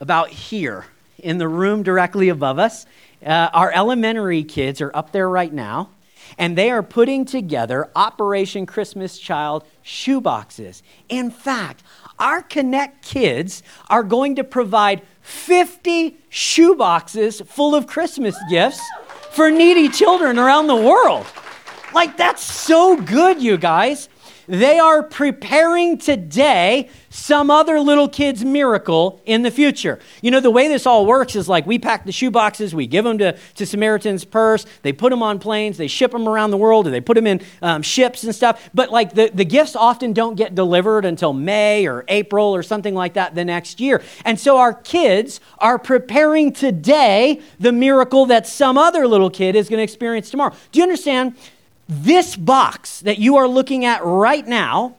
[0.00, 0.86] about here
[1.18, 2.86] in the room directly above us,
[3.24, 5.88] uh, our elementary kids are up there right now,
[6.38, 10.82] and they are putting together Operation Christmas Child shoeboxes.
[11.08, 11.82] In fact,
[12.18, 18.80] our Connect kids are going to provide 50 shoeboxes full of Christmas gifts
[19.32, 21.26] for needy children around the world.
[21.94, 24.08] Like, that's so good, you guys.
[24.46, 29.98] They are preparing today some other little kid's miracle in the future.
[30.20, 32.86] You know, the way this all works is like we pack the shoe boxes, we
[32.86, 36.50] give them to, to Samaritan's Purse, they put them on planes, they ship them around
[36.50, 38.70] the world, or they put them in um, ships and stuff.
[38.74, 42.94] But like the, the gifts often don't get delivered until May or April or something
[42.94, 44.02] like that the next year.
[44.24, 49.68] And so our kids are preparing today the miracle that some other little kid is
[49.68, 50.54] going to experience tomorrow.
[50.72, 51.36] Do you understand?
[51.94, 54.96] This box that you are looking at right now,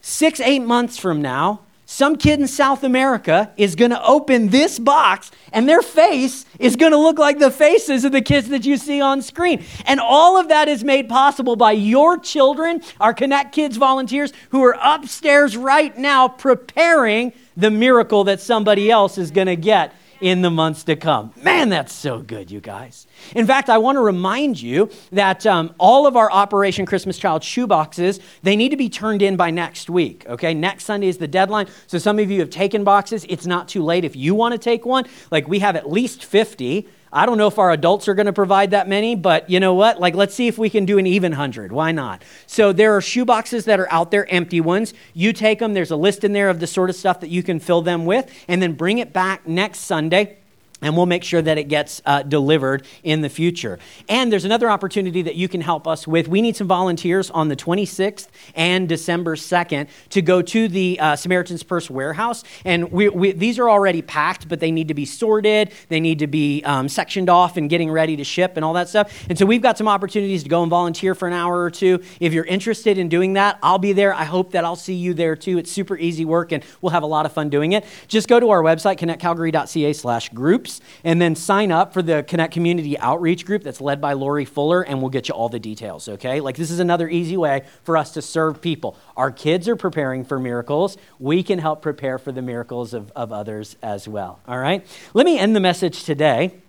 [0.00, 4.78] six, eight months from now, some kid in South America is going to open this
[4.78, 8.64] box and their face is going to look like the faces of the kids that
[8.64, 9.64] you see on screen.
[9.84, 14.62] And all of that is made possible by your children, our Connect Kids volunteers, who
[14.62, 20.40] are upstairs right now preparing the miracle that somebody else is going to get in
[20.40, 21.32] the months to come.
[21.36, 23.08] Man, that's so good, you guys.
[23.34, 27.42] In fact, I want to remind you that um, all of our Operation Christmas Child
[27.42, 30.54] shoeboxes, they need to be turned in by next week, okay?
[30.54, 31.66] Next Sunday is the deadline.
[31.88, 33.26] So some of you have taken boxes.
[33.28, 35.06] It's not too late if you want to take one.
[35.32, 38.32] Like we have at least 50 I don't know if our adults are going to
[38.32, 40.00] provide that many, but you know what?
[40.00, 41.70] Like, let's see if we can do an even hundred.
[41.70, 42.22] Why not?
[42.46, 44.94] So, there are shoe boxes that are out there, empty ones.
[45.12, 47.42] You take them, there's a list in there of the sort of stuff that you
[47.42, 50.38] can fill them with, and then bring it back next Sunday
[50.82, 53.78] and we'll make sure that it gets uh, delivered in the future.
[54.08, 56.28] And there's another opportunity that you can help us with.
[56.28, 61.16] We need some volunteers on the 26th and December 2nd to go to the uh,
[61.16, 62.44] Samaritan's Purse warehouse.
[62.64, 66.18] And we, we, these are already packed, but they need to be sorted, they need
[66.18, 69.26] to be um, sectioned off and getting ready to ship and all that stuff.
[69.28, 72.02] And so we've got some opportunities to go and volunteer for an hour or two.
[72.20, 74.12] If you're interested in doing that, I'll be there.
[74.12, 75.58] I hope that I'll see you there too.
[75.58, 77.84] It's super easy work and we'll have a lot of fun doing it.
[78.08, 82.22] Just go to our website, connectcalgary.ca slash groups groups and then sign up for the
[82.22, 85.58] Connect Community Outreach group that's led by Lori Fuller, and we'll get you all the
[85.58, 86.40] details, okay?
[86.40, 88.96] Like, this is another easy way for us to serve people.
[89.16, 90.96] Our kids are preparing for miracles.
[91.18, 94.86] We can help prepare for the miracles of, of others as well, all right?
[95.14, 96.61] Let me end the message today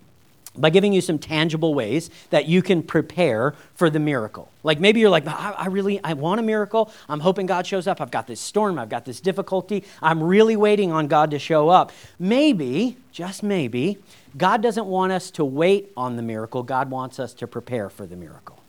[0.56, 4.50] by giving you some tangible ways that you can prepare for the miracle.
[4.64, 6.92] Like maybe you're like, I, I, really, I want a miracle.
[7.10, 8.00] I'm hoping God shows up.
[8.00, 8.78] I've got this storm.
[8.78, 9.84] I've got this difficulty.
[10.02, 11.92] I'm really waiting on God to show up.
[12.20, 13.98] Maybe, just maybe,
[14.38, 16.64] God doesn't want us to wait on the miracle.
[16.64, 18.60] God wants us to prepare for the miracle.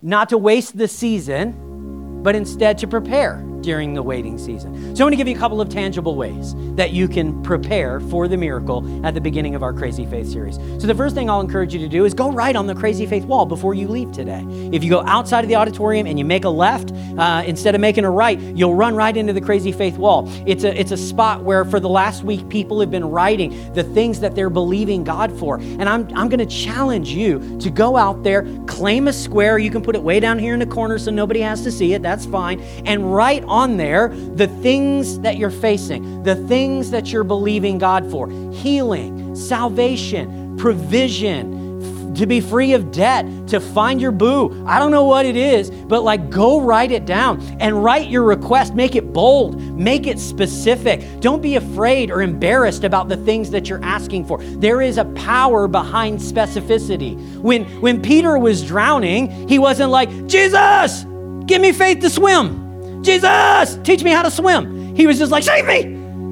[0.00, 4.94] Not to waste the season, but instead to prepare during the waiting season.
[4.94, 7.98] So, I want to give you a couple of tangible ways that you can prepare
[7.98, 10.56] for the miracle at the beginning of our Crazy Faith series.
[10.56, 13.06] So, the first thing I'll encourage you to do is go right on the Crazy
[13.06, 14.44] Faith wall before you leave today.
[14.72, 17.80] If you go outside of the auditorium and you make a left uh, instead of
[17.80, 20.28] making a right, you'll run right into the Crazy Faith wall.
[20.46, 23.82] It's a, it's a spot where for the last week people have been writing the
[23.82, 25.56] things that they're believing God for.
[25.56, 29.58] And I'm, I'm going to challenge you to go out there, claim a square.
[29.58, 31.94] You can put it way down here in the corner so nobody has to see
[31.94, 32.02] it.
[32.02, 32.60] That's fine.
[32.84, 38.10] And write on there the things that you're facing, the things that you're believing God
[38.10, 41.64] for healing, salvation, provision,
[42.14, 44.64] to be free of debt, to find your boo.
[44.66, 48.22] I don't know what it is, but like go write it down and write your
[48.22, 48.74] request.
[48.74, 51.20] Make it bold, make it specific.
[51.20, 54.38] Don't be afraid or embarrassed about the things that you're asking for.
[54.38, 57.18] There is a power behind specificity.
[57.38, 61.04] When, when Peter was drowning, he wasn't like, Jesus,
[61.46, 63.02] give me faith to swim.
[63.02, 64.94] Jesus, teach me how to swim.
[64.94, 65.82] He was just like, save me.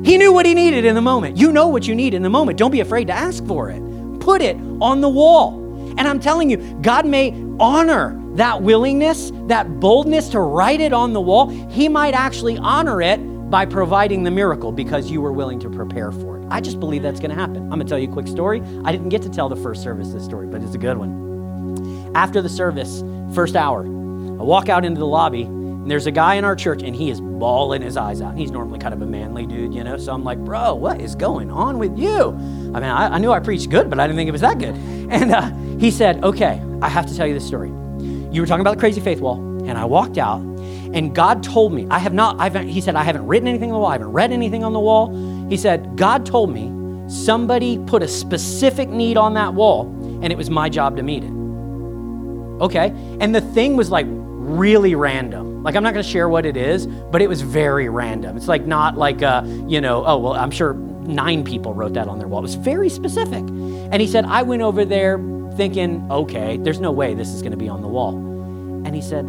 [0.05, 1.37] He knew what he needed in the moment.
[1.37, 2.59] You know what you need in the moment.
[2.59, 3.81] Don't be afraid to ask for it.
[4.21, 5.59] Put it on the wall.
[5.99, 11.13] And I'm telling you, God may honor that willingness, that boldness to write it on
[11.13, 11.49] the wall.
[11.49, 13.19] He might actually honor it
[13.51, 16.47] by providing the miracle because you were willing to prepare for it.
[16.51, 17.57] I just believe that's going to happen.
[17.57, 18.63] I'm going to tell you a quick story.
[18.85, 22.11] I didn't get to tell the first service this story, but it's a good one.
[22.15, 23.05] After the service,
[23.35, 23.85] first hour,
[24.39, 25.49] I walk out into the lobby
[25.83, 28.37] and there's a guy in our church, and he is bawling his eyes out.
[28.37, 29.97] He's normally kind of a manly dude, you know?
[29.97, 32.29] So I'm like, bro, what is going on with you?
[32.29, 34.61] I mean, I, I knew I preached good, but I didn't think it was that
[34.61, 34.77] good.
[34.77, 37.71] And uh, he said, okay, I have to tell you this story.
[38.31, 41.73] You were talking about the crazy faith wall, and I walked out, and God told
[41.73, 43.95] me, I have not, I've, he said, I haven't written anything on the wall, I
[43.95, 45.49] haven't read anything on the wall.
[45.49, 46.71] He said, God told me
[47.09, 49.87] somebody put a specific need on that wall,
[50.23, 51.33] and it was my job to meet it.
[52.63, 52.95] Okay?
[53.19, 54.07] And the thing was like
[54.53, 55.63] really random.
[55.63, 58.37] Like I'm not going to share what it is, but it was very random.
[58.37, 62.09] It's like not like a, you know, oh well, I'm sure nine people wrote that
[62.09, 62.41] on their wall.
[62.41, 63.43] It was very specific.
[63.43, 65.19] And he said, I went over there
[65.57, 68.17] thinking, okay, there's no way this is going to be on the wall.
[68.85, 69.27] And he said,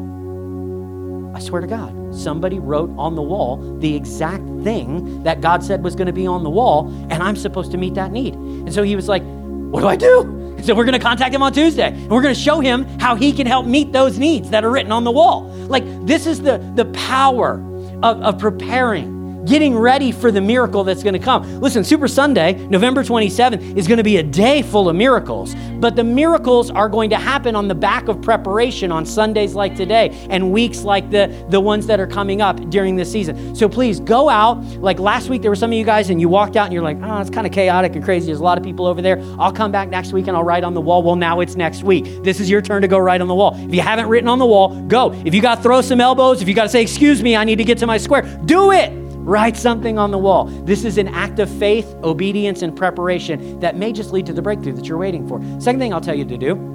[1.35, 5.83] I swear to God, somebody wrote on the wall the exact thing that God said
[5.83, 8.35] was going to be on the wall, and I'm supposed to meet that need.
[8.35, 10.42] And so he was like, What do I do?
[10.63, 13.15] So we're going to contact him on Tuesday and we're going to show him how
[13.15, 15.43] he can help meet those needs that are written on the wall.
[15.67, 17.55] Like this is the, the power
[18.01, 21.59] of, of preparing getting ready for the miracle that's going to come.
[21.59, 25.95] Listen, Super Sunday, November 27th, is going to be a day full of miracles, but
[25.95, 30.09] the miracles are going to happen on the back of preparation on Sundays like today
[30.29, 33.55] and weeks like the, the ones that are coming up during this season.
[33.55, 34.61] So please go out.
[34.79, 36.83] Like last week, there were some of you guys, and you walked out and you're
[36.83, 38.27] like, oh, it's kind of chaotic and crazy.
[38.27, 39.21] There's a lot of people over there.
[39.39, 41.03] I'll come back next week and I'll write on the wall.
[41.03, 42.23] Well, now it's next week.
[42.23, 43.55] This is your turn to go write on the wall.
[43.55, 45.11] If you haven't written on the wall, go.
[45.25, 47.43] If you got to throw some elbows, if you got to say, excuse me, I
[47.43, 49.02] need to get to my square, do it.
[49.23, 50.45] Write something on the wall.
[50.45, 54.41] This is an act of faith, obedience, and preparation that may just lead to the
[54.41, 55.41] breakthrough that you're waiting for.
[55.59, 56.73] Second thing I'll tell you to do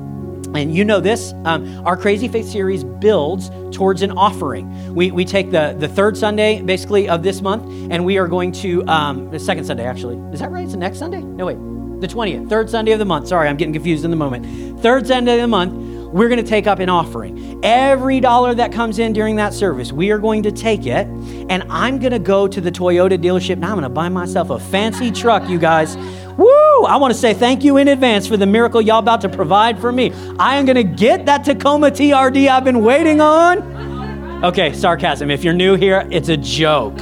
[0.55, 4.95] and you know this, um, our Crazy Faith series builds towards an offering.
[4.95, 8.53] We, we take the, the third Sunday, basically, of this month, and we are going
[8.53, 10.17] to, um, the second Sunday, actually.
[10.33, 10.65] Is that right?
[10.65, 11.21] It's the next Sunday?
[11.21, 11.59] No, wait.
[12.01, 13.29] The 20th, third Sunday of the month.
[13.29, 14.81] Sorry, I'm getting confused in the moment.
[14.81, 17.61] Third Sunday of the month, we're going to take up an offering.
[17.63, 21.65] Every dollar that comes in during that service, we are going to take it, and
[21.69, 23.59] I'm going to go to the Toyota dealership.
[23.59, 25.97] Now I'm going to buy myself a fancy truck, you guys.
[26.39, 26.85] Woo!
[26.85, 29.81] I want to say thank you in advance for the miracle y'all about to provide
[29.81, 30.13] for me.
[30.39, 34.45] I am going to get that Tacoma TRD I've been waiting on.
[34.45, 35.31] Okay, sarcasm.
[35.31, 36.97] If you're new here, it's a joke.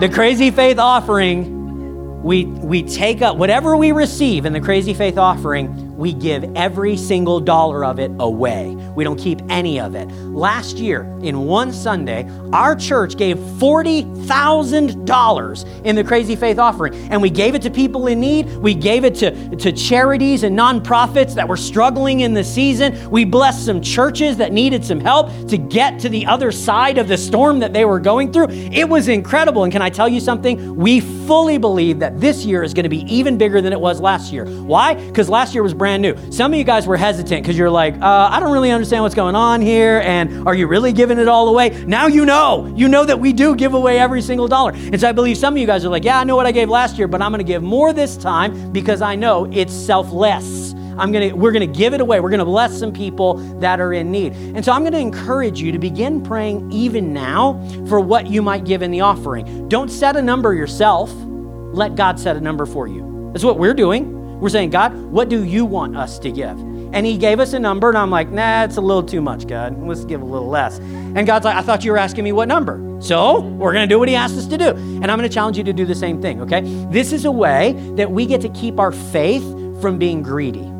[0.00, 5.18] The Crazy Faith offering, we, we take up whatever we receive in the Crazy Faith
[5.18, 8.74] offering, we give every single dollar of it away.
[8.94, 10.10] We don't keep any of it.
[10.10, 17.22] Last year, in one Sunday, our church gave $40,000 in the Crazy Faith offering, and
[17.22, 18.54] we gave it to people in need.
[18.56, 23.10] We gave it to, to charities and nonprofits that were struggling in the season.
[23.10, 27.08] We blessed some churches that needed some help to get to the other side of
[27.08, 28.48] the storm that they were going through.
[28.50, 29.64] It was incredible.
[29.64, 30.76] And can I tell you something?
[30.76, 34.00] We fully believe that this year is going to be even bigger than it was
[34.00, 34.46] last year.
[34.46, 34.94] Why?
[34.94, 36.16] Because last year was brand new.
[36.32, 39.14] Some of you guys were hesitant because you're like, uh, I don't really understand what's
[39.14, 40.00] going on here.
[40.02, 41.84] And are you really giving it all away?
[41.86, 42.72] Now you know.
[42.74, 44.72] You know that we do give away every single dollar.
[44.72, 46.52] And so I believe some of you guys are like, yeah, I know what I
[46.52, 49.74] gave last year, but I'm going to give more this time because I know it's
[49.74, 50.72] selfless.
[50.96, 52.20] I'm gonna, we're gonna give it away.
[52.20, 54.32] We're gonna bless some people that are in need.
[54.32, 58.64] And so I'm gonna encourage you to begin praying even now for what you might
[58.64, 59.68] give in the offering.
[59.68, 61.12] Don't set a number yourself.
[61.12, 63.30] Let God set a number for you.
[63.32, 64.23] That's what we're doing.
[64.40, 66.58] We're saying, God, what do you want us to give?
[66.94, 69.48] And he gave us a number, and I'm like, nah, it's a little too much,
[69.48, 69.80] God.
[69.82, 70.78] Let's give a little less.
[70.78, 72.80] And God's like, I thought you were asking me what number.
[73.00, 74.68] So we're going to do what he asked us to do.
[74.70, 76.60] And I'm going to challenge you to do the same thing, okay?
[76.90, 79.42] This is a way that we get to keep our faith
[79.80, 80.70] from being greedy.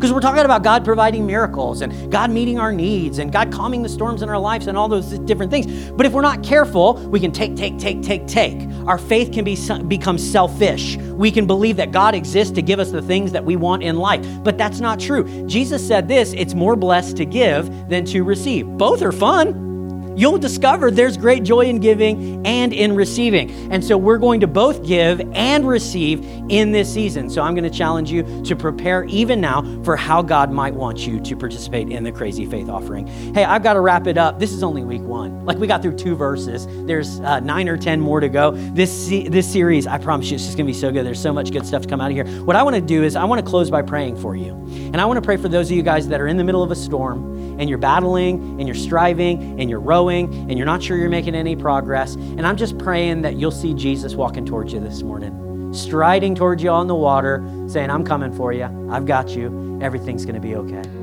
[0.00, 3.82] Because we're talking about God providing miracles and God meeting our needs and God calming
[3.82, 5.90] the storms in our lives and all those different things.
[5.90, 8.66] But if we're not careful, we can take, take, take, take, take.
[8.86, 10.96] Our faith can be become selfish.
[10.96, 13.96] We can believe that God exists to give us the things that we want in
[13.96, 14.24] life.
[14.42, 15.46] But that's not true.
[15.46, 18.66] Jesus said this it's more blessed to give than to receive.
[18.66, 19.69] Both are fun.
[20.20, 23.50] You'll discover there's great joy in giving and in receiving.
[23.72, 27.30] And so we're going to both give and receive in this season.
[27.30, 31.06] So I'm going to challenge you to prepare even now for how God might want
[31.06, 33.06] you to participate in the crazy faith offering.
[33.34, 34.38] Hey, I've got to wrap it up.
[34.38, 35.46] This is only week one.
[35.46, 36.66] Like we got through two verses.
[36.86, 38.50] There's uh, nine or 10 more to go.
[38.50, 41.06] This, this series, I promise you, it's just going to be so good.
[41.06, 42.26] There's so much good stuff to come out of here.
[42.44, 44.52] What I want to do is I want to close by praying for you.
[44.92, 46.62] And I want to pray for those of you guys that are in the middle
[46.62, 50.82] of a storm and you're battling and you're striving and you're rowing and you're not
[50.82, 52.14] sure you're making any progress.
[52.14, 56.62] And I'm just praying that you'll see Jesus walking towards you this morning, striding towards
[56.62, 58.64] you on the water, saying, I'm coming for you.
[58.90, 59.78] I've got you.
[59.82, 60.99] Everything's going to be okay.